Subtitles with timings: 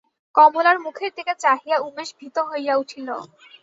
[0.35, 3.07] কমলার মুখের দিকে চাহিয়া উমেশ ভীত হইয়া উঠিল।